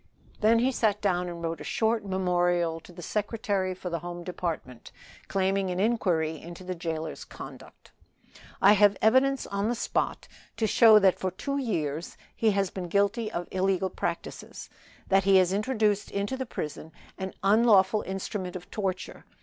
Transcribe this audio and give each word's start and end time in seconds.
Then 0.39 0.57
he 0.57 0.71
sat 0.71 0.99
down 0.99 1.29
and 1.29 1.43
wrote 1.43 1.61
a 1.61 1.63
short 1.63 2.03
memorial 2.03 2.79
to 2.79 2.91
the 2.91 3.03
Secretary 3.03 3.75
for 3.75 3.91
the 3.91 3.99
Home 3.99 4.23
Department, 4.23 4.91
claiming 5.27 5.69
an 5.69 5.79
inquiry 5.79 6.41
into 6.41 6.63
the 6.63 6.73
jailer's 6.73 7.23
conduct. 7.23 7.91
"I 8.63 8.73
have 8.73 8.97
evidence 8.99 9.45
on 9.45 9.69
the 9.69 9.75
spot 9.75 10.27
to 10.57 10.65
show 10.65 10.97
that 10.97 11.19
for 11.19 11.29
two 11.29 11.59
years 11.59 12.17
he 12.35 12.49
has 12.49 12.71
been 12.71 12.87
guilty 12.87 13.31
of 13.31 13.47
illegal 13.51 13.91
practices. 13.91 14.71
That 15.09 15.25
he 15.25 15.37
has 15.37 15.53
introduced 15.53 16.09
into 16.09 16.35
the 16.35 16.47
prison 16.47 16.91
an 17.19 17.35
unlawful 17.43 18.01
instrument 18.01 18.55
of 18.55 18.71
torture. 18.71 19.25